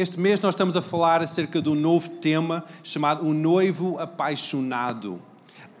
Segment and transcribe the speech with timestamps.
[0.00, 5.20] Este mês nós estamos a falar acerca de um novo tema chamado O Noivo Apaixonado.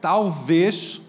[0.00, 1.02] Talvez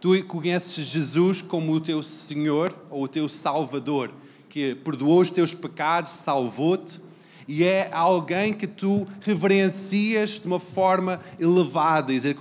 [0.00, 4.12] tu conheces Jesus como o teu Senhor ou o teu Salvador,
[4.48, 7.00] que perdoou os teus pecados, salvou-te
[7.48, 12.36] e é alguém que tu reverencias de uma forma elevada, dizer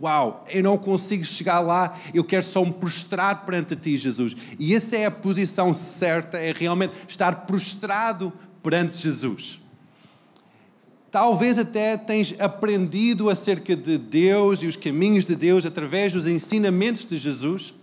[0.00, 4.36] Uau, eu não consigo chegar lá, eu quero só me prostrar perante ti, Jesus.
[4.58, 8.30] E essa é a posição certa, é realmente estar prostrado
[8.66, 9.60] perante Jesus.
[11.08, 17.04] Talvez até tens aprendido acerca de Deus e os caminhos de Deus através dos ensinamentos
[17.04, 17.74] de Jesus,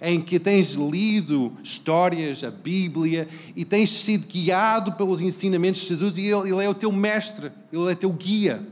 [0.00, 6.16] em que tens lido histórias, a Bíblia, e tens sido guiado pelos ensinamentos de Jesus,
[6.16, 8.66] e Ele, ele é o teu mestre, Ele é teu guia.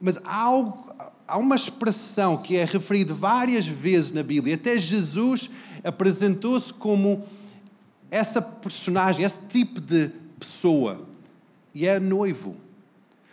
[0.00, 0.90] Mas há algo
[1.28, 4.54] há uma expressão que é referida várias vezes na Bíblia.
[4.54, 5.50] Até Jesus
[5.82, 7.22] apresentou-se como
[8.10, 11.06] essa personagem, esse tipo de pessoa.
[11.74, 12.56] E é noivo.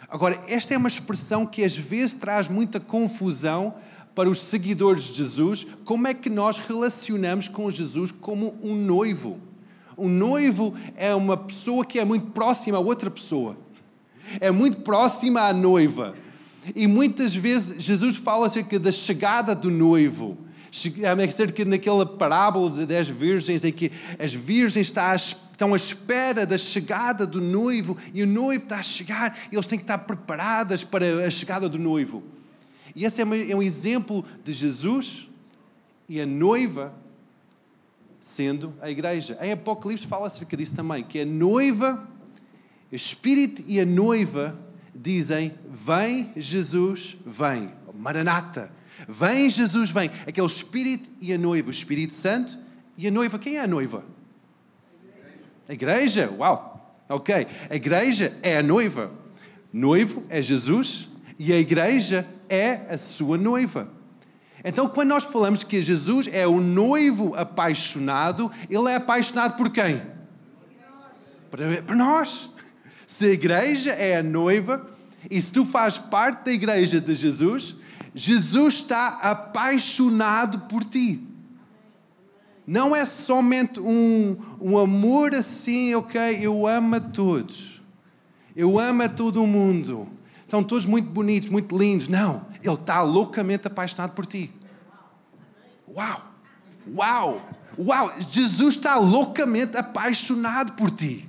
[0.10, 3.76] Agora, esta é uma expressão que às vezes traz muita confusão
[4.14, 5.68] para os seguidores de Jesus.
[5.86, 9.40] Como é que nós relacionamos com Jesus como um noivo?
[9.98, 13.58] Um noivo é uma pessoa que é muito próxima a outra pessoa.
[14.40, 16.16] É muito próxima à noiva.
[16.76, 20.38] E muitas vezes Jesus fala acerca da chegada do noivo.
[21.28, 27.28] Acerca naquela parábola de dez virgens, em que as virgens estão à espera da chegada
[27.28, 31.26] do noivo e o noivo está a chegar e eles têm que estar preparadas para
[31.26, 32.24] a chegada do noivo.
[32.96, 35.30] E esse é um exemplo de Jesus
[36.08, 36.94] e a noiva
[38.22, 39.38] sendo a igreja.
[39.42, 42.08] Em Apocalipse fala acerca disso também, que a noiva,
[42.92, 44.58] o Espírito e a noiva
[44.96, 47.74] dizem: Vem Jesus, vem.
[47.94, 48.72] Maranata.
[49.08, 50.10] Vem Jesus, vem.
[50.28, 51.68] Aquele Espírito e a noiva.
[51.68, 52.58] O Espírito Santo
[52.98, 53.40] e a noiva.
[53.40, 54.04] Quem é a noiva?
[55.68, 56.32] A igreja.
[56.38, 57.02] Uau.
[57.08, 57.48] Ok.
[57.70, 59.12] A igreja é a noiva.
[59.74, 63.88] Noivo é Jesus e a igreja é a sua noiva.
[64.64, 70.02] Então, quando nós falamos que Jesus é o noivo apaixonado, ele é apaixonado por quem?
[71.86, 72.50] Por nós.
[73.08, 74.88] Se a igreja é a noiva,
[75.30, 77.78] e se tu fazes parte da igreja de Jesus,
[78.14, 81.28] Jesus está apaixonado por ti.
[82.68, 87.82] Não é somente um, um amor assim, ok, eu amo a todos.
[88.56, 90.08] Eu amo a todo mundo.
[90.48, 92.08] São todos muito bonitos, muito lindos.
[92.08, 94.52] Não, ele está loucamente apaixonado por ti.
[95.88, 96.22] Uau!
[96.96, 97.50] Uau!
[97.80, 98.14] Uau!
[98.30, 101.28] Jesus está loucamente apaixonado por ti.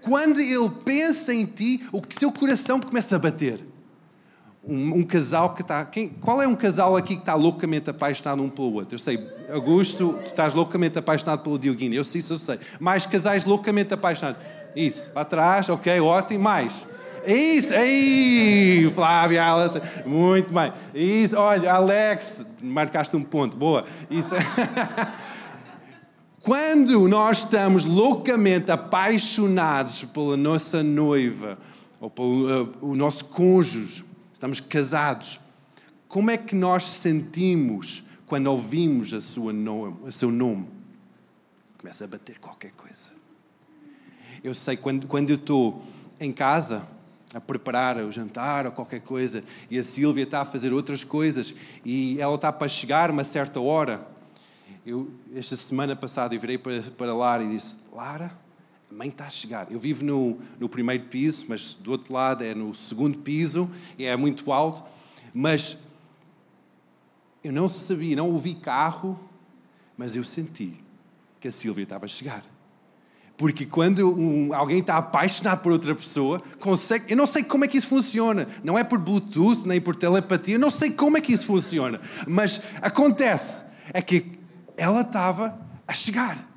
[0.00, 3.67] Quando ele pensa em ti, o seu coração começa a bater.
[4.68, 5.82] Um, um casal que está.
[5.86, 8.94] Quem, qual é um casal aqui que está loucamente apaixonado um pelo outro?
[8.94, 11.94] Eu sei, Augusto, tu estás loucamente apaixonado pelo Dioguinho.
[11.94, 12.58] Eu sei, isso eu sei.
[12.78, 14.42] Mais casais loucamente apaixonados.
[14.76, 16.44] Isso, para trás, ok, ótimo.
[16.44, 16.86] Mais.
[17.26, 20.72] Isso, aí, Flávia, Alice, muito bem.
[20.94, 23.84] Isso, olha, Alex, marcaste um ponto, boa.
[24.10, 24.34] Isso.
[26.40, 31.58] Quando nós estamos loucamente apaixonados pela nossa noiva
[32.00, 34.04] ou pelo uh, o nosso cônjuge,
[34.38, 35.40] estamos casados,
[36.06, 40.68] como é que nós sentimos quando ouvimos a sua nome, o seu nome?
[41.76, 43.10] Começa a bater qualquer coisa.
[44.44, 45.82] Eu sei, quando, quando eu estou
[46.20, 46.86] em casa
[47.34, 51.56] a preparar o jantar ou qualquer coisa e a Sílvia está a fazer outras coisas
[51.84, 54.06] e ela está para chegar uma certa hora
[54.86, 58.32] eu, esta semana passada, eu virei para, para Lara e disse: Lara,
[58.90, 59.70] a mãe está a chegar.
[59.70, 64.16] Eu vivo no, no primeiro piso, mas do outro lado é no segundo piso, é
[64.16, 64.82] muito alto.
[65.34, 65.80] Mas
[67.44, 69.18] eu não sabia, não ouvi carro,
[69.96, 70.74] mas eu senti
[71.38, 72.44] que a Silvia estava a chegar.
[73.36, 77.12] Porque quando um, alguém está apaixonado por outra pessoa, consegue.
[77.12, 78.48] Eu não sei como é que isso funciona.
[78.64, 80.56] Não é por Bluetooth, nem por telepatia.
[80.56, 82.00] Eu não sei como é que isso funciona.
[82.26, 83.64] Mas acontece.
[83.92, 84.38] É que
[84.76, 85.56] ela estava
[85.86, 86.47] a chegar.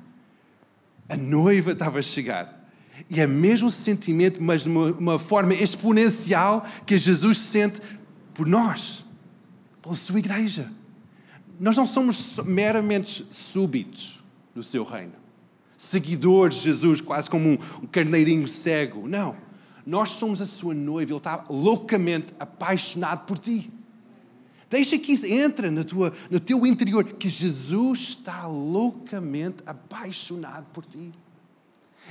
[1.12, 2.66] A noiva estava a chegar.
[3.10, 7.82] E é mesmo sentimento, mas de uma, uma forma exponencial que Jesus sente
[8.32, 9.04] por nós,
[9.82, 10.72] pela sua igreja.
[11.60, 15.12] Nós não somos meramente súbitos no seu reino,
[15.76, 19.06] seguidores de Jesus, quase como um, um carneirinho cego.
[19.06, 19.36] Não.
[19.84, 23.70] Nós somos a sua noiva, ele está loucamente apaixonado por ti.
[24.72, 30.86] Deixa que isso entre na tua, no teu interior, que Jesus está loucamente apaixonado por
[30.86, 31.12] ti.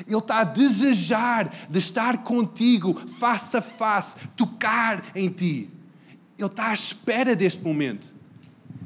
[0.05, 5.71] Ele está a desejar de estar contigo, face a face, tocar em ti.
[6.37, 8.13] Ele está à espera deste momento.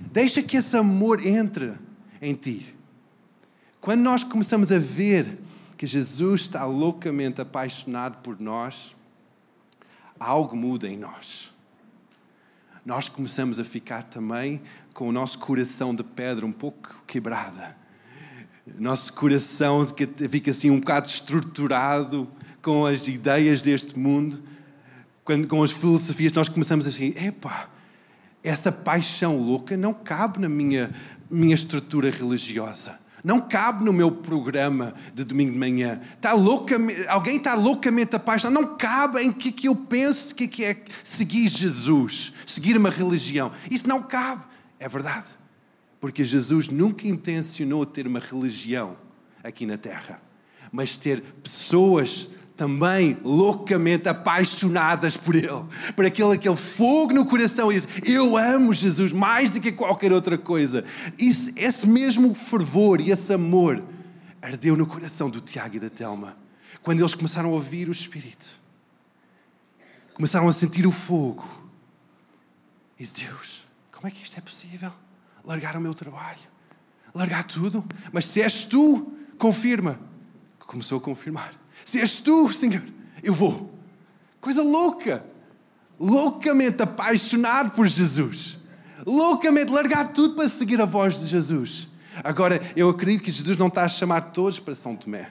[0.09, 1.73] Deixa que esse amor entre
[2.21, 2.73] em ti.
[3.81, 5.41] Quando nós começamos a ver
[5.77, 8.95] que Jesus está loucamente apaixonado por nós,
[10.17, 11.53] algo muda em nós.
[12.85, 14.61] Nós começamos a ficar também
[14.93, 17.75] com o nosso coração de pedra um pouco quebrada.
[18.77, 19.83] Nosso coração
[20.29, 22.29] fica assim um bocado estruturado
[22.61, 24.39] com as ideias deste mundo,
[25.47, 27.69] com as filosofias, nós começamos assim, epá,
[28.43, 30.93] essa paixão louca não cabe na minha,
[31.29, 32.99] minha estrutura religiosa.
[33.25, 35.99] Não cabe no meu programa de domingo de manhã.
[36.13, 38.61] Está loucamente, alguém está loucamente apaixonado.
[38.61, 43.51] Não cabe em que, que eu penso que, que é seguir Jesus, seguir uma religião.
[43.71, 44.43] Isso não cabe.
[44.79, 45.25] É verdade.
[45.99, 48.95] Porque Jesus nunca intencionou ter uma religião
[49.43, 50.21] aqui na terra,
[50.71, 55.65] mas ter pessoas também loucamente apaixonadas por Ele,
[55.95, 60.13] por aquele, aquele fogo no coração e diz, eu amo Jesus mais do que qualquer
[60.13, 60.85] outra coisa.
[61.19, 63.83] Isso, esse mesmo fervor e esse amor
[64.41, 66.37] ardeu no coração do Tiago e da Telma,
[66.81, 68.47] quando eles começaram a ouvir o Espírito,
[70.13, 71.45] começaram a sentir o fogo.
[72.97, 74.93] E Deus, como é que isto é possível?
[75.43, 76.39] Largar o meu trabalho,
[77.13, 79.99] largar tudo, mas se és tu, confirma.
[80.59, 82.81] Começou a confirmar se és tu, Senhor,
[83.21, 83.71] eu vou.
[84.41, 85.23] Coisa louca.
[85.99, 88.57] Loucamente apaixonado por Jesus.
[89.05, 91.89] Loucamente largar tudo para seguir a voz de Jesus.
[92.23, 95.29] Agora, eu acredito que Jesus não está a chamar todos para São Tomé.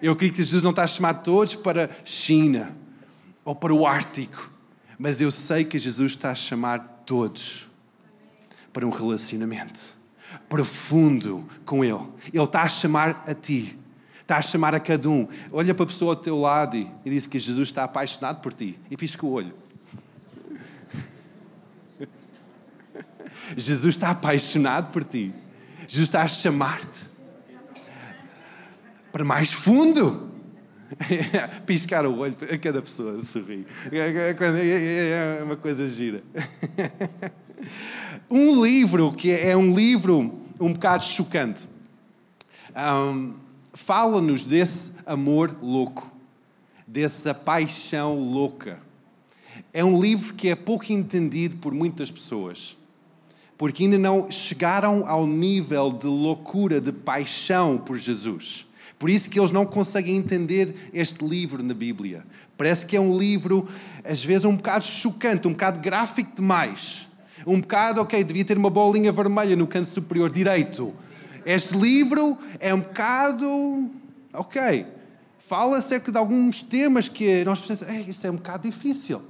[0.00, 2.74] Eu acredito que Jesus não está a chamar todos para China
[3.44, 4.50] ou para o Ártico.
[4.98, 7.68] Mas eu sei que Jesus está a chamar todos
[8.72, 10.00] para um relacionamento
[10.48, 12.08] profundo com Ele.
[12.32, 13.79] Ele está a chamar a ti
[14.30, 15.26] está a chamar a cada um.
[15.50, 18.78] Olha para a pessoa ao teu lado e, diz que Jesus está apaixonado por ti.
[18.88, 19.52] E pisca o olho.
[23.56, 25.34] Jesus está apaixonado por ti.
[25.88, 27.10] Jesus está a chamar-te
[29.10, 30.30] para mais fundo.
[31.66, 33.66] Piscar o olho a cada pessoa sorri.
[33.90, 36.22] É uma coisa gira.
[38.32, 41.68] Um livro que é um livro um bocado chocante.
[42.76, 43.39] Um,
[43.72, 46.10] fala-nos desse amor louco,
[46.86, 48.78] dessa paixão louca.
[49.72, 52.76] É um livro que é pouco entendido por muitas pessoas,
[53.56, 58.66] porque ainda não chegaram ao nível de loucura, de paixão por Jesus.
[58.98, 62.24] Por isso que eles não conseguem entender este livro na Bíblia.
[62.56, 63.66] Parece que é um livro,
[64.04, 67.08] às vezes, um bocado chocante, um bocado gráfico demais.
[67.46, 70.94] Um bocado, ok, devia ter uma bolinha vermelha no canto superior direito
[71.44, 73.90] este livro é um bocado.
[74.32, 74.86] Ok.
[75.38, 79.20] Fala acerca de alguns temas que nós pensamos, é, isso é um bocado difícil.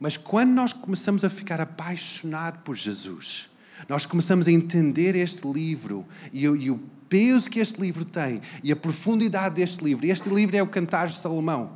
[0.00, 3.48] Mas quando nós começamos a ficar apaixonados por Jesus,
[3.88, 8.72] nós começamos a entender este livro e, e, o peso que este livro tem e
[8.72, 10.04] a profundidade deste livro.
[10.04, 11.70] E este livro é o Cantar de Salomão.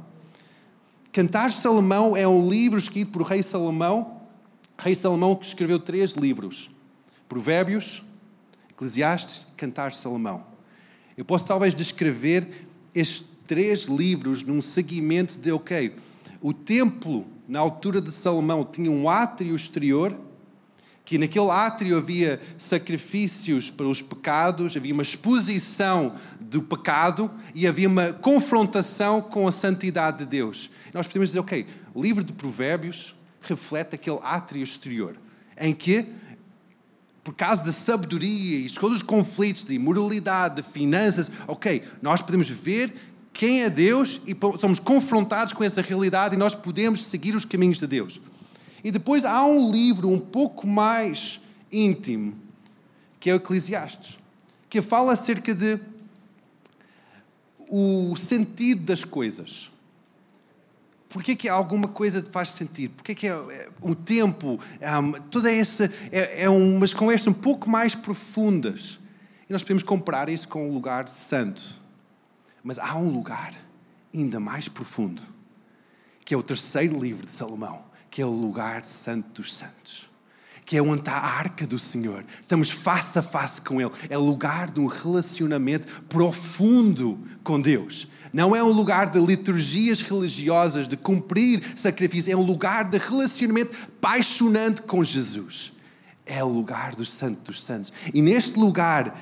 [1.12, 4.22] Cantar de Salomão é um livro escrito por Rei Salomão.
[4.76, 6.70] Rei Salomão que escreveu três livros:
[7.28, 8.02] Provérbios,
[8.76, 10.44] Eclesiastes, Cantar Salomão.
[11.16, 15.94] Eu posso talvez descrever estes três livros num seguimento de, ok,
[16.42, 20.14] o templo, na altura de Salomão, tinha um átrio exterior,
[21.06, 26.14] que naquele átrio havia sacrifícios para os pecados, havia uma exposição
[26.44, 30.70] do pecado e havia uma confrontação com a santidade de Deus.
[30.92, 35.16] Nós podemos dizer, ok, o livro de Provérbios reflete aquele átrio exterior,
[35.58, 36.12] em que
[37.26, 42.48] por causa da sabedoria e todos os conflitos de imoralidade, de finanças, ok, nós podemos
[42.48, 42.94] ver
[43.32, 47.78] quem é Deus e somos confrontados com essa realidade e nós podemos seguir os caminhos
[47.78, 48.20] de Deus.
[48.84, 51.40] E depois há um livro um pouco mais
[51.72, 52.32] íntimo,
[53.18, 54.20] que é o Eclesiastes,
[54.70, 55.80] que fala acerca de
[57.68, 59.72] o sentido das coisas.
[61.16, 62.96] Porquê que alguma coisa faz sentido?
[62.96, 67.70] Porquê que é, é, o tempo, um, toda essa, é, é umas conversas um pouco
[67.70, 69.00] mais profundas.
[69.48, 71.80] E nós podemos comparar isso com um lugar santo.
[72.62, 73.54] Mas há um lugar
[74.14, 75.22] ainda mais profundo,
[76.22, 80.10] que é o terceiro livro de Salomão, que é o lugar santo dos santos.
[80.66, 82.26] Que é onde está a arca do Senhor.
[82.42, 83.90] Estamos face a face com Ele.
[84.10, 90.86] É lugar de um relacionamento profundo com Deus não é um lugar de liturgias religiosas,
[90.86, 95.72] de cumprir sacrifícios, é um lugar de relacionamento apaixonante com Jesus.
[96.24, 97.92] É o lugar dos santos dos santos.
[98.12, 99.18] E neste lugar,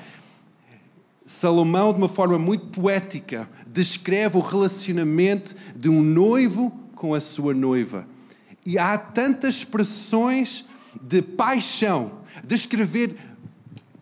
[1.25, 7.53] Salomão, de uma forma muito poética, descreve o relacionamento de um noivo com a sua
[7.53, 8.07] noiva.
[8.65, 10.65] E há tantas expressões
[11.01, 13.17] de paixão, descrever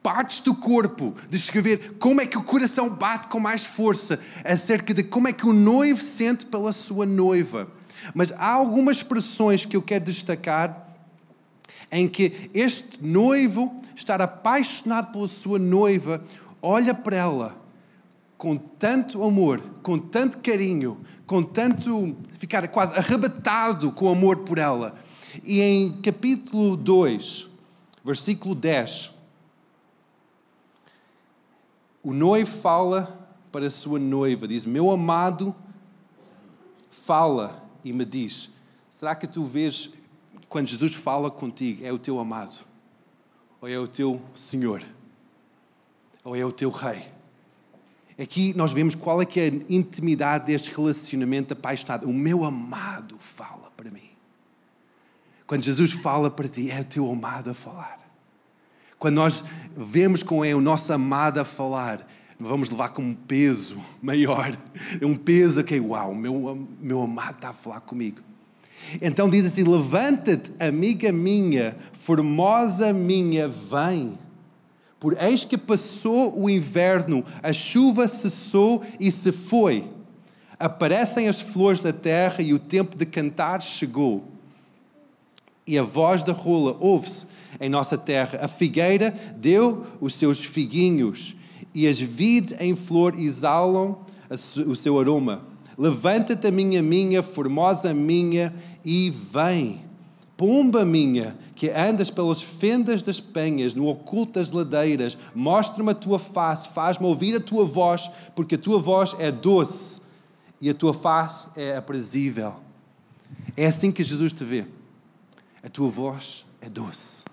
[0.03, 5.01] partes do corpo, descrever como é que o coração bate com mais força, acerca de
[5.01, 7.72] como é que o noivo sente pela sua noiva.
[8.13, 10.89] Mas há algumas expressões que eu quero destacar
[11.89, 16.24] em que este noivo, estar apaixonado pela sua noiva,
[16.62, 17.63] olha para ela
[18.38, 25.00] com tanto amor, com tanto carinho, com tanto ficar quase arrebatado com amor por ela.
[25.45, 27.48] E em capítulo 2,
[28.03, 29.12] versículo 10,
[32.03, 33.19] o noivo fala
[33.51, 35.55] para a sua noiva, diz: Meu amado,
[36.91, 38.51] fala e me diz:
[38.89, 39.91] Será que tu vês
[40.50, 42.63] quando Jesus fala contigo, é o teu amado?
[43.62, 44.83] Ou é o teu Senhor?
[46.24, 47.12] Ou é o teu Rei?
[48.19, 52.07] Aqui nós vemos qual é que é a intimidade deste relacionamento apaixonado.
[52.07, 54.10] O meu amado fala para mim.
[55.48, 57.98] Quando Jesus fala para ti, é o teu amado a falar.
[59.03, 59.43] Quando nós
[59.75, 62.07] vemos com é o nosso amado a falar,
[62.39, 64.57] vamos levar como um peso maior.
[65.01, 68.22] É um peso que, uau, meu, meu amado está a falar comigo.
[69.01, 74.17] Então diz assim: Levanta-te, amiga minha, formosa minha, vem.
[75.01, 79.83] Por eis que passou o inverno, a chuva cessou e se foi.
[80.57, 84.29] Aparecem as flores na terra e o tempo de cantar chegou.
[85.67, 88.39] E a voz da rola ouve-se em nossa terra.
[88.41, 91.36] A figueira deu os seus figuinhos
[91.74, 93.98] e as vides em flor exalam
[94.67, 95.43] o seu aroma.
[95.77, 98.53] Levanta-te, minha minha, formosa minha,
[98.86, 99.81] e vem.
[100.38, 106.19] Pomba minha, que andas pelas fendas das penhas, no oculto das ladeiras, mostra-me a tua
[106.19, 110.01] face, faz-me ouvir a tua voz, porque a tua voz é doce
[110.60, 112.55] e a tua face é aprazível.
[113.55, 114.65] É assim que Jesus te vê.
[115.63, 117.32] A tua voz é doce.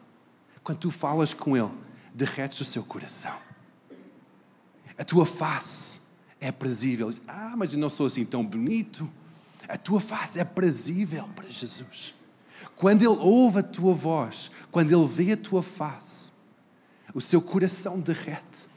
[0.71, 1.69] Quando tu falas com Ele,
[2.15, 3.35] derretes o seu coração.
[4.97, 6.03] A tua face
[6.41, 7.11] é aprazível.
[7.27, 9.11] Ah, mas não sou assim tão bonito.
[9.67, 12.15] A tua face é aprazível para Jesus.
[12.77, 16.35] Quando Ele ouve a tua voz, quando Ele vê a tua face,
[17.13, 18.69] o seu coração derrete.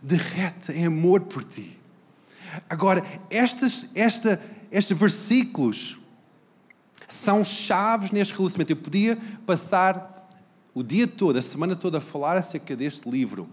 [0.00, 1.76] Derrete em amor por ti.
[2.70, 5.98] Agora, estes, esta, estes versículos
[7.08, 8.70] são chaves neste relacionamento.
[8.70, 10.13] Eu podia passar
[10.74, 13.48] o dia todo, a semana toda, a falar acerca deste livro.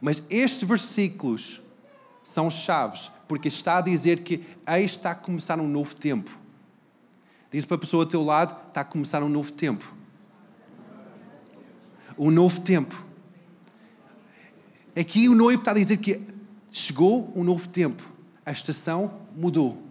[0.00, 1.60] Mas estes versículos
[2.24, 6.30] são chaves, porque está a dizer que aí está a começar um novo tempo.
[7.52, 9.94] Diz para a pessoa ao teu lado: está a começar um novo tempo.
[12.18, 13.04] Um novo tempo.
[14.98, 16.20] Aqui o noivo está a dizer que
[16.72, 18.02] chegou um novo tempo.
[18.44, 19.85] A estação mudou.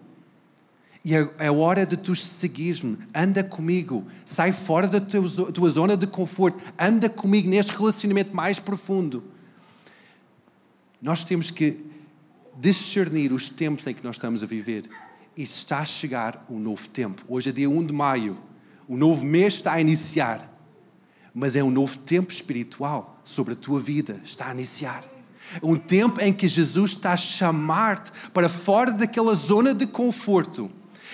[1.05, 2.97] E é, é hora de tu seguires-me.
[3.13, 4.07] Anda comigo.
[4.25, 6.59] Sai fora da tua, zona de conforto.
[6.79, 9.23] Anda comigo neste relacionamento mais profundo.
[10.99, 11.85] Nós temos que
[12.59, 14.89] discernir os tempos em que nós estamos a viver
[15.37, 17.23] e está a chegar um novo tempo.
[17.29, 18.39] Hoje é dia 1 de maio.
[18.87, 20.51] O novo mês está a iniciar.
[21.35, 24.19] Mas é um novo tempo espiritual sobre a tua vida.
[24.23, 25.03] Está a iniciar.
[25.61, 30.71] Um tempo em que Jesus está a chamar-te para fora daquela zona de conforto.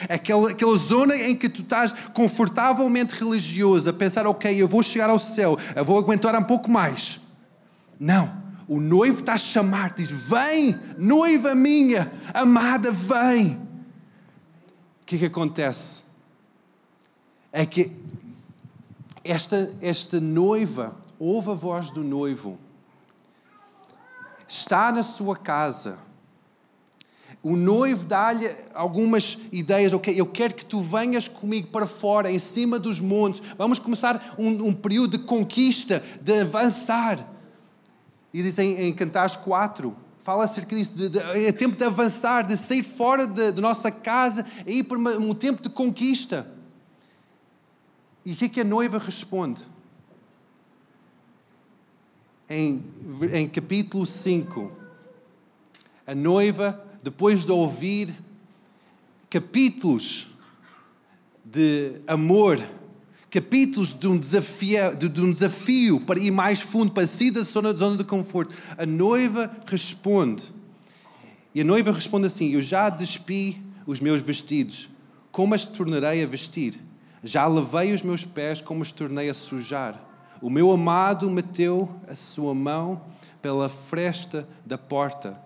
[0.09, 5.09] Aquela, aquela zona em que tu estás confortavelmente religioso, a pensar, ok, eu vou chegar
[5.09, 7.21] ao céu, eu vou aguentar um pouco mais.
[7.99, 8.41] Não.
[8.67, 13.71] O noivo está a chamar, diz: Vem, noiva minha, amada, vem
[15.11, 16.03] que é que acontece?
[17.51, 17.91] É que
[19.25, 22.57] esta, esta noiva ouve a voz do noivo,
[24.47, 25.99] está na sua casa.
[27.43, 32.37] O noivo dá-lhe algumas ideias, ok, eu quero que tu venhas comigo para fora, em
[32.37, 33.41] cima dos montes.
[33.57, 37.27] Vamos começar um, um período de conquista, de avançar.
[38.31, 40.95] E dizem em Cantares 4, fala acerca disso.
[40.95, 44.99] De, de, é tempo de avançar, de sair fora da nossa casa e ir para
[44.99, 46.47] um tempo de conquista.
[48.23, 49.63] E o que é que a noiva responde?
[52.47, 52.85] Em,
[53.33, 54.71] em capítulo 5,
[56.05, 58.15] a noiva, depois de ouvir
[59.29, 60.27] capítulos
[61.43, 62.59] de amor
[63.31, 67.73] capítulos de um desafio, de, um desafio para ir mais fundo, para sair da zona,
[67.73, 68.53] zona de conforto.
[68.77, 70.51] A noiva responde.
[71.55, 74.89] E a noiva responde assim: Eu já despi os meus vestidos,
[75.31, 76.77] como as tornarei a vestir?
[77.23, 80.09] Já lavei os meus pés, como os tornei a sujar?
[80.41, 83.01] O meu amado meteu a sua mão
[83.41, 85.39] pela fresta da porta,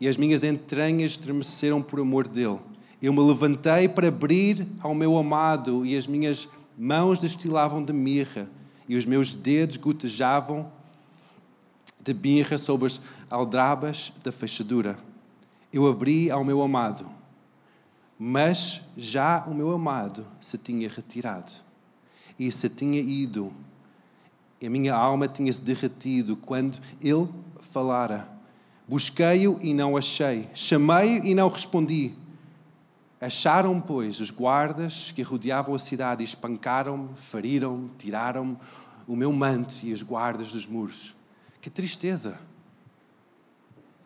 [0.00, 2.58] e as minhas entranhas estremeceram por amor dele.
[3.00, 8.48] Eu me levantei para abrir ao meu amado, e as minhas mãos destilavam de mirra
[8.88, 10.70] e os meus dedos gotejavam
[12.02, 14.98] de birra sobre as aldrabas da fechadura.
[15.72, 17.08] Eu abri ao meu amado,
[18.18, 21.52] mas já o meu amado se tinha retirado
[22.38, 23.52] e se tinha ido.
[24.60, 27.28] E a minha alma tinha se derretido quando ele
[27.72, 28.33] falara.
[28.86, 32.14] Busquei-o e não achei, chamei-o e não respondi.
[33.20, 38.58] Acharam, pois, os guardas que rodeavam a cidade e espancaram-me, feriram-me, tiraram-me
[39.06, 41.14] o meu manto e os guardas dos muros.
[41.60, 42.38] Que tristeza!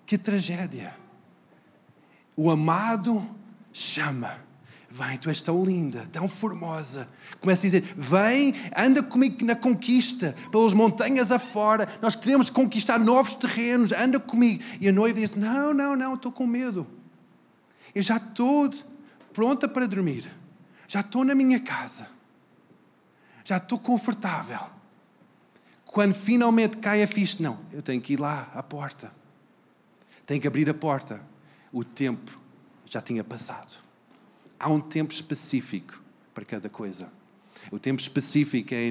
[0.07, 0.95] Que tragédia!
[2.37, 3.27] O amado
[3.73, 4.48] chama.
[4.91, 7.09] Vem, tu és tão linda, tão formosa.
[7.41, 11.87] Começa a dizer: Vem, anda comigo na conquista, pelas montanhas afora.
[12.01, 14.65] Nós queremos conquistar novos terrenos, anda comigo.
[14.81, 16.87] E a noiva diz: Não, não, não, estou com medo.
[17.95, 18.73] Eu já estou
[19.35, 20.33] pronta para dormir.
[20.87, 22.09] Já estou na minha casa.
[23.45, 24.61] Já estou confortável.
[25.85, 29.13] Quando finalmente cai a ficha, não, eu tenho que ir lá à porta.
[30.27, 31.21] Tenho que abrir a porta.
[31.71, 32.39] O tempo
[32.87, 33.88] já tinha passado.
[34.59, 36.03] Há um tempo específico
[36.35, 37.11] para cada coisa.
[37.71, 38.91] O tempo específico é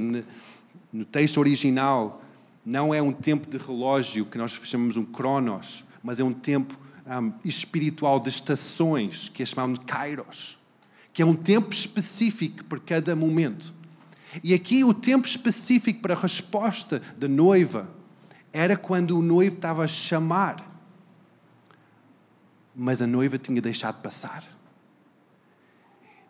[0.92, 2.22] no texto original
[2.66, 6.78] não é um tempo de relógio que nós chamamos um cronos, mas é um tempo
[7.06, 10.58] um, espiritual de estações que é chamado de kairos,
[11.14, 13.74] que é um tempo específico para cada momento.
[14.44, 17.90] E aqui o tempo específico para a resposta da noiva
[18.52, 20.66] era quando o noivo estava a chamar,
[22.76, 24.44] mas a noiva tinha deixado passar.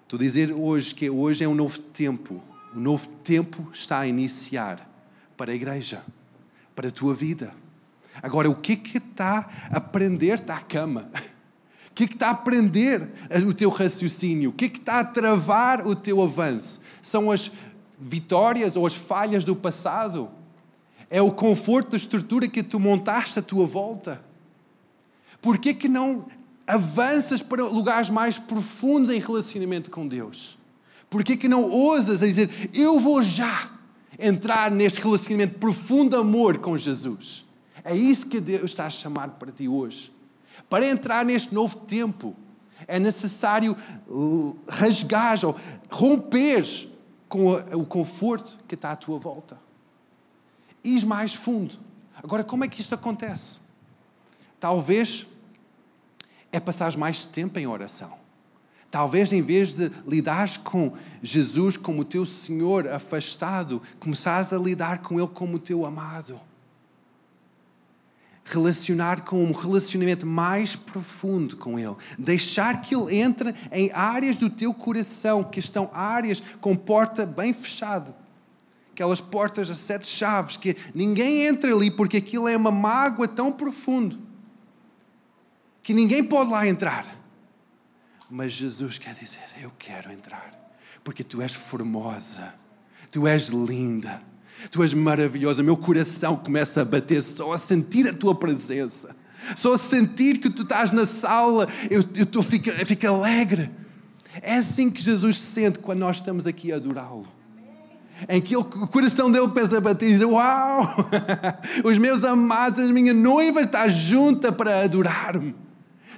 [0.07, 2.41] Estou a dizer hoje que hoje é um novo tempo.
[2.73, 4.89] O novo tempo está a iniciar
[5.35, 6.01] para a igreja,
[6.73, 7.53] para a tua vida.
[8.23, 11.11] Agora, o que é que está a prender-te à cama?
[11.91, 13.01] O que é que está a prender
[13.45, 14.51] o teu raciocínio?
[14.51, 16.83] O que é que está a travar o teu avanço?
[17.01, 17.51] São as
[17.99, 20.29] vitórias ou as falhas do passado.
[21.09, 24.23] É o conforto da estrutura que tu montaste à tua volta.
[25.41, 26.25] Por que que não
[26.67, 30.57] avanças para lugares mais profundos em relacionamento com Deus?
[31.09, 33.71] Por que não ousas a dizer, eu vou já
[34.19, 37.45] entrar neste relacionamento profundo de amor com Jesus?
[37.83, 40.11] É isso que Deus está a chamar para ti hoje.
[40.69, 42.35] Para entrar neste novo tempo,
[42.85, 43.75] é necessário
[44.67, 45.57] rasgar ou
[45.89, 46.65] romper
[47.29, 49.57] com o conforto que está à tua volta.
[50.83, 51.75] Ires mais fundo.
[52.21, 53.61] Agora, como é que isto acontece?
[54.59, 55.27] Talvez
[56.57, 58.13] é passares mais tempo em oração.
[58.89, 64.99] Talvez em vez de lidares com Jesus como o teu Senhor afastado, começares a lidar
[64.99, 66.39] com Ele como o teu amado
[68.49, 71.97] relacionar com um relacionamento mais profundo com Ele.
[72.17, 77.53] Deixar que Ele entre em áreas do teu coração, que estão áreas com porta bem
[77.53, 78.15] fechada.
[78.93, 83.51] Aquelas portas a sete chaves, que ninguém entra ali porque aquilo é uma mágoa tão
[83.51, 84.26] profundo
[85.87, 87.07] que ninguém pode lá entrar.
[88.29, 90.51] Mas Jesus quer dizer: Eu quero entrar,
[91.01, 92.53] porque tu és formosa,
[93.09, 94.21] tu és linda
[94.71, 99.15] Tu és maravilhosa, meu coração começa a bater só a sentir a tua presença,
[99.55, 103.69] só a sentir que tu estás na sala, eu, eu, eu fico, eu fico alegre.
[104.41, 107.27] É assim que Jesus se sente quando nós estamos aqui a adorá-lo.
[108.27, 111.07] Em que ele, o coração dele começa a bater e diz: Uau!
[111.85, 115.55] Os meus amados, a minha noiva está junta para adorar-me.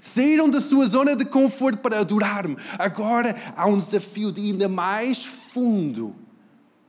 [0.01, 2.57] Saíram da sua zona de conforto para adorar-me.
[2.77, 6.15] Agora há um desafio de ainda mais fundo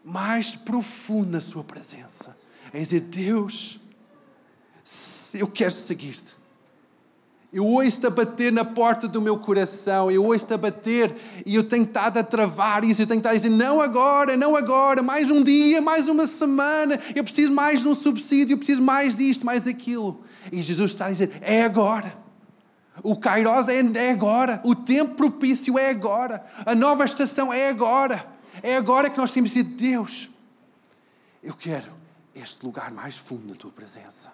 [0.05, 2.37] mais profundo na Sua presença.
[2.73, 3.81] É dizer: Deus,
[5.35, 6.41] eu quero seguir-te.
[7.53, 11.13] Eu ouço-te a bater na porta do meu coração, eu ouço-te a bater
[11.45, 14.55] e eu tenho estado a travar isso, eu tenho estado a dizer: não agora, não
[14.55, 18.83] agora, mais um dia, mais uma semana, eu preciso mais de um subsídio, eu preciso
[18.83, 20.23] mais disto, mais daquilo.
[20.53, 22.30] E Jesus está a dizer: é agora.
[23.03, 28.25] O Kairos é, é agora, o tempo propício é agora, a nova estação é agora.
[28.63, 30.31] É agora que nós temos de Deus,
[31.43, 31.89] eu quero
[32.35, 34.33] este lugar mais fundo na tua presença.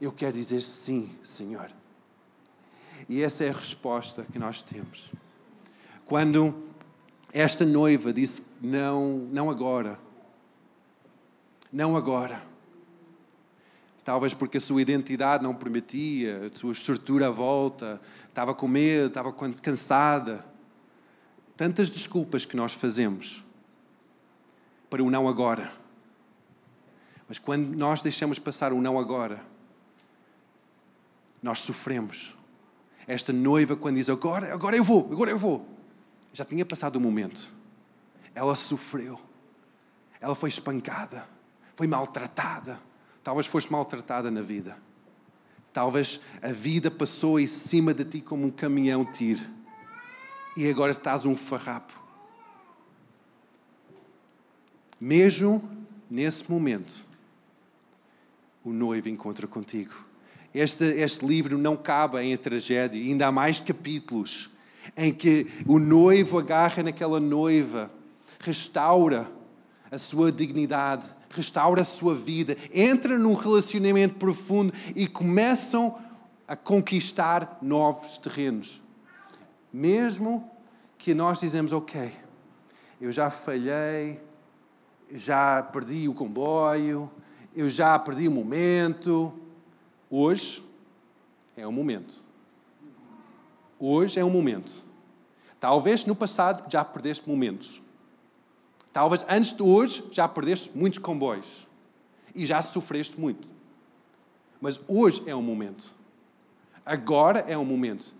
[0.00, 1.70] Eu quero dizer sim, Senhor.
[3.08, 5.10] E essa é a resposta que nós temos.
[6.04, 6.54] Quando
[7.32, 9.98] esta noiva disse não, não agora.
[11.72, 12.42] Não agora.
[14.06, 19.08] Talvez porque a sua identidade não permitia, a sua estrutura à volta, estava com medo,
[19.08, 20.44] estava cansada
[21.56, 23.42] tantas desculpas que nós fazemos
[24.88, 25.72] para o não agora.
[27.26, 29.42] Mas quando nós deixamos passar o não agora,
[31.42, 32.36] nós sofremos.
[33.08, 35.68] Esta noiva, quando diz agora, agora eu vou, agora eu vou,
[36.32, 37.52] já tinha passado o momento.
[38.36, 39.20] Ela sofreu.
[40.20, 41.26] Ela foi espancada,
[41.74, 42.78] foi maltratada,
[43.26, 44.78] Talvez foste maltratada na vida.
[45.72, 49.44] Talvez a vida passou em cima de ti como um caminhão tiro.
[50.56, 51.92] E agora estás um farrapo.
[55.00, 55.68] Mesmo
[56.08, 57.04] nesse momento,
[58.64, 60.06] o noivo encontra contigo.
[60.54, 64.50] Este, este livro não cabe em tragédia, ainda há mais capítulos
[64.96, 67.90] em que o noivo agarra naquela noiva,
[68.38, 69.28] restaura
[69.90, 75.98] a sua dignidade, restaura a sua vida, entra num relacionamento profundo e começam
[76.46, 78.82] a conquistar novos terrenos.
[79.72, 80.50] Mesmo
[80.96, 82.12] que nós dizemos, ok,
[83.00, 84.22] eu já falhei,
[85.10, 87.10] já perdi o comboio,
[87.54, 89.32] eu já perdi o momento.
[90.10, 90.62] Hoje
[91.56, 92.24] é o momento.
[93.78, 94.84] Hoje é o momento.
[95.60, 97.82] Talvez no passado já perdeste momentos.
[98.96, 101.68] Talvez antes de hoje já perdeste muitos comboios
[102.34, 103.46] e já sofreste muito.
[104.58, 105.94] Mas hoje é o momento.
[106.82, 108.14] Agora é o momento.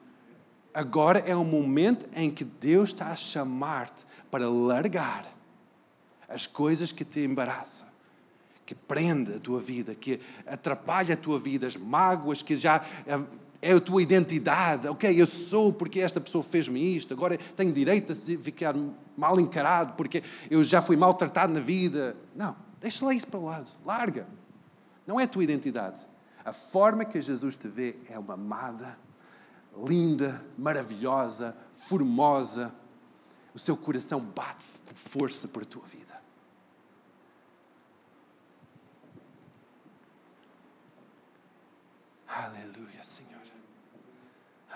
[0.74, 5.26] Agora é o momento em que Deus está a chamar-te para largar
[6.28, 7.88] as coisas que te embaraçam,
[8.66, 12.84] que prende a tua vida, que atrapalha a tua vida, as mágoas que já
[13.60, 14.88] é a tua identidade.
[14.88, 18.74] Ok, eu sou porque esta pessoa fez-me isto, agora tenho direito a ficar
[19.16, 22.16] mal encarado porque eu já fui maltratado na vida.
[22.34, 24.26] Não, deixa lá isso para o lado, larga.
[25.06, 26.00] Não é a tua identidade.
[26.44, 28.98] A forma que Jesus te vê é uma amada,
[29.84, 32.72] linda, maravilhosa, formosa.
[33.54, 36.16] O seu coração bate com força por a tua vida.
[42.28, 42.95] Aleluia.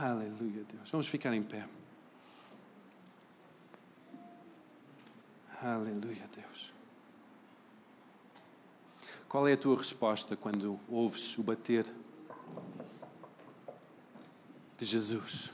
[0.02, 0.90] Aleluia, Deus.
[0.90, 1.68] Vamos ficar em pé.
[5.62, 6.72] Aleluia, Deus.
[9.28, 11.84] Qual é a tua resposta quando ouves o bater
[14.78, 15.52] de Jesus?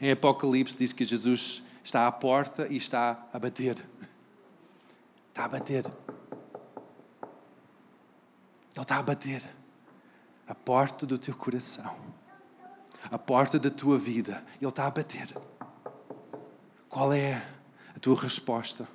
[0.00, 3.84] Em Apocalipse diz que Jesus está à porta e está a bater.
[5.28, 5.84] Está a bater.
[8.74, 9.65] Ele está a bater
[10.46, 11.96] a porta do teu coração,
[13.10, 14.44] a porta da tua vida.
[14.60, 15.28] Ele está a bater.
[16.88, 17.42] Qual é
[17.94, 18.86] a tua resposta?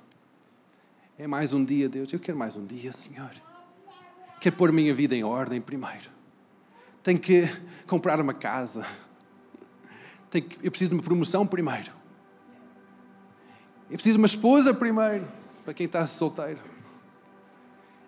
[1.18, 2.12] É mais um dia, Deus.
[2.12, 3.30] Eu quero mais um dia, Senhor.
[4.40, 6.10] Quero pôr a minha vida em ordem primeiro.
[7.02, 7.42] Tenho que
[7.86, 8.86] comprar uma casa.
[10.30, 11.92] Tenho que, eu preciso de uma promoção primeiro.
[13.90, 15.28] Eu preciso de uma esposa primeiro,
[15.64, 16.60] para quem está solteiro.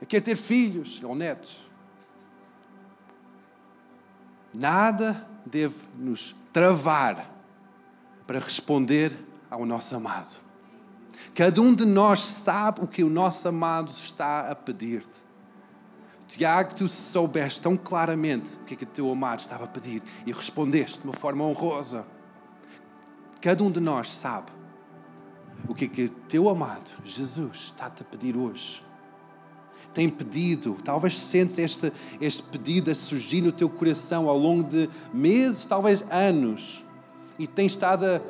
[0.01, 1.61] Eu quero ter filhos ou netos.
[4.55, 7.29] Nada deve nos travar
[8.25, 9.13] para responder
[9.51, 10.41] ao nosso amado.
[11.35, 15.25] Cada um de nós sabe o que o nosso amado está a pedir-te.
[16.29, 20.03] Tiago, tu soubeste tão claramente o que é que o teu amado estava a pedir
[20.25, 22.07] e respondeste de uma forma honrosa.
[23.41, 24.53] Cada um de nós sabe
[25.69, 28.84] o que é que o teu amado, Jesus, está-te a pedir hoje
[29.95, 34.91] tem pedido, talvez sentes este, este pedido a surgir no teu coração ao longo de
[35.13, 36.85] meses, talvez anos,
[37.39, 38.21] e tens estado a,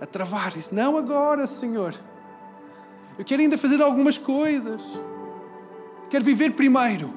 [0.00, 0.74] a travar isso.
[0.74, 1.94] Não agora, Senhor.
[3.18, 4.82] Eu quero ainda fazer algumas coisas.
[6.08, 7.12] Quero viver primeiro.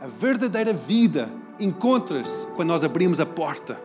[0.00, 3.78] A verdadeira vida encontra-se quando nós abrimos a porta.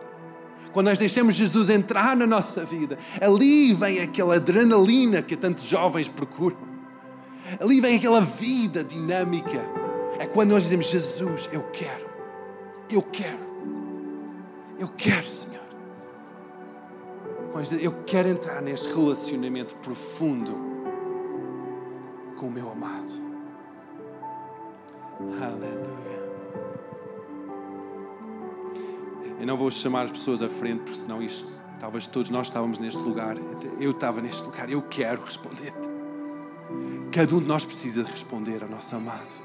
[0.72, 2.98] Quando nós deixamos Jesus entrar na nossa vida.
[3.20, 6.75] Ali vem aquela adrenalina que tantos jovens procuram.
[7.60, 9.64] Ali vem aquela vida dinâmica.
[10.18, 12.06] É quando nós dizemos: Jesus, eu quero,
[12.90, 13.38] eu quero,
[14.78, 15.66] eu quero, Senhor.
[17.80, 20.54] Eu quero entrar neste relacionamento profundo
[22.36, 23.10] com o meu amado.
[25.18, 25.96] Aleluia.
[29.40, 32.78] Eu não vou chamar as pessoas à frente, porque senão isto, talvez todos nós estávamos
[32.78, 33.36] neste lugar.
[33.80, 35.72] Eu estava neste lugar, eu quero responder.
[37.16, 39.40] Cada um de nós precisa responder ao nosso amado.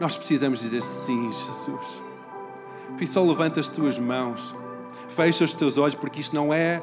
[0.00, 2.02] Nós precisamos dizer sim, Jesus.
[2.88, 4.56] Por isso, só levanta as tuas mãos,
[5.10, 6.82] fecha os teus olhos, porque isto não é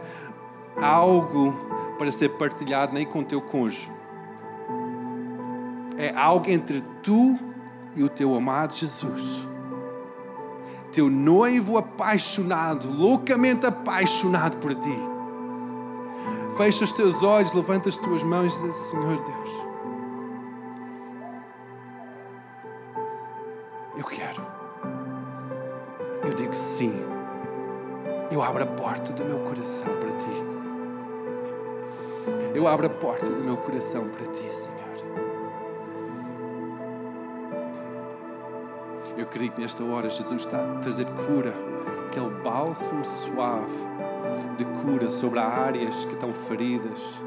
[0.82, 1.54] algo
[1.98, 3.92] para ser partilhado nem com o teu cônjuge.
[5.98, 7.38] É algo entre tu
[7.94, 9.46] e o teu amado Jesus.
[10.94, 14.98] Teu noivo apaixonado, loucamente apaixonado por ti.
[16.56, 19.71] Fecha os teus olhos, levanta as tuas mãos e diz: Senhor Deus.
[26.52, 26.94] Digo sim.
[28.30, 30.30] Eu abro a porta do meu coração para ti.
[32.54, 34.82] Eu abro a porta do meu coração para ti, Senhor.
[39.30, 41.54] creio que nesta hora Jesus está a trazer cura,
[42.08, 43.72] aquele bálsamo suave
[44.58, 47.24] de cura sobre áreas que estão feridas,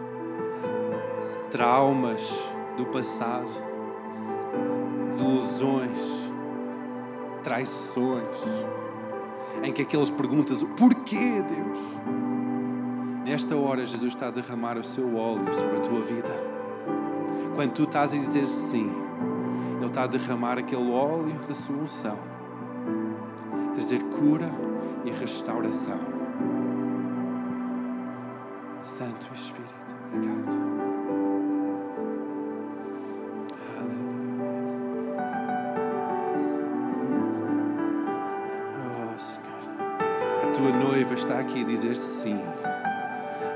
[1.50, 3.48] traumas do passado,
[5.08, 6.30] desilusões,
[7.42, 8.36] traições,
[9.64, 11.78] em que aqueles perguntas: o porquê, Deus?
[13.24, 16.30] Nesta hora, Jesus está a derramar o seu óleo sobre a tua vida.
[17.56, 18.92] Quando tu estás a dizer sim,
[19.78, 22.18] Ele está a derramar aquele óleo da sua unção,
[23.74, 24.50] trazer cura
[25.04, 25.98] e restauração.
[28.82, 29.74] Santo Espírito,
[30.12, 30.83] obrigado.
[40.74, 42.40] Noiva está aqui a dizer sim.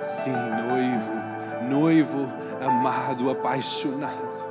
[0.00, 1.12] Sim, noivo,
[1.68, 2.28] noivo
[2.64, 4.48] amado, apaixonado.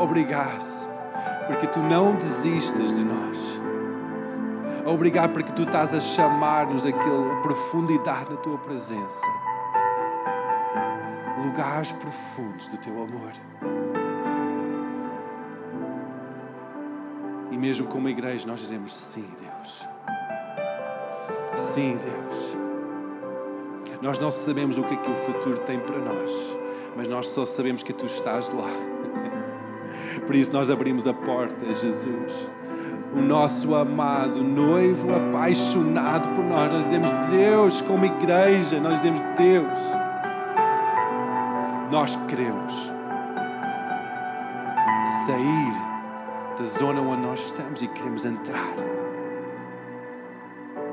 [0.00, 0.88] Obrigado,
[1.46, 3.60] porque tu não desistes de nós.
[4.84, 9.26] Obrigado porque tu estás a chamar-nos àquela profundidade da tua presença.
[11.44, 13.32] Lugares profundos do teu amor.
[17.50, 19.45] E mesmo como igreja, nós dizemos sim, Deus.
[21.76, 22.56] Sim, Deus.
[24.00, 26.56] Nós não sabemos o que é que o futuro tem para nós,
[26.96, 28.70] mas nós só sabemos que tu estás lá.
[30.24, 32.50] Por isso nós abrimos a porta Jesus,
[33.12, 36.72] o nosso amado noivo apaixonado por nós.
[36.72, 39.78] Nós dizemos Deus, como igreja, nós dizemos Deus.
[41.92, 42.90] Nós queremos
[45.26, 48.95] sair da zona onde nós estamos e queremos entrar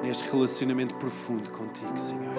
[0.04, 2.36] neste relacionamento profundo contigo, Senhor.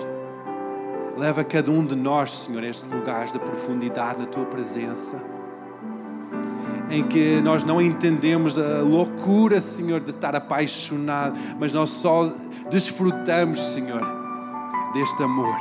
[1.17, 5.25] Leva cada um de nós, Senhor, a estes lugares de profundidade na tua presença,
[6.91, 12.31] em que nós não entendemos a loucura, Senhor, de estar apaixonado, mas nós só
[12.69, 14.03] desfrutamos, Senhor,
[14.93, 15.57] deste amor.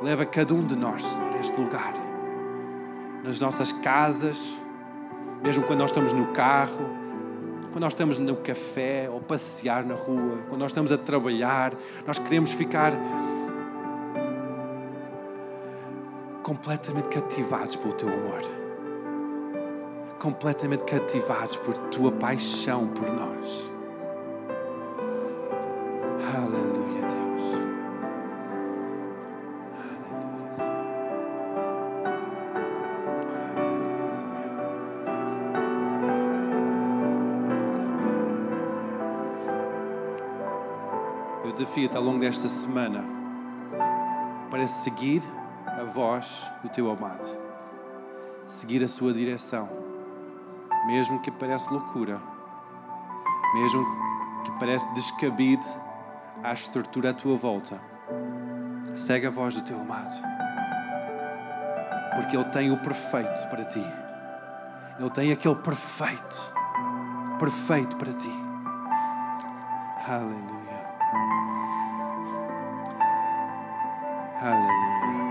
[0.00, 1.92] Leva cada um de nós, Senhor, a este lugar,
[3.22, 4.56] nas nossas casas,
[5.42, 7.01] mesmo quando nós estamos no carro,
[7.72, 11.72] quando nós estamos no café ou passear na rua, quando nós estamos a trabalhar,
[12.06, 12.92] nós queremos ficar
[16.42, 18.42] completamente cativados pelo teu amor,
[20.20, 23.71] completamente cativados por tua paixão por nós.
[41.72, 43.02] Desafio-te ao longo desta semana
[44.50, 45.22] para seguir
[45.66, 47.26] a voz do teu amado,
[48.46, 49.70] seguir a sua direção,
[50.86, 52.20] mesmo que pareça loucura,
[53.54, 53.82] mesmo
[54.44, 55.64] que pareça descabido
[56.42, 57.80] à estrutura à tua volta.
[58.94, 60.12] Segue a voz do teu amado,
[62.14, 63.84] porque Ele tem o perfeito para ti.
[65.00, 66.52] Ele tem aquele perfeito,
[67.38, 68.32] perfeito para ti.
[70.06, 70.61] Aleluia.
[74.44, 75.21] Aleluia.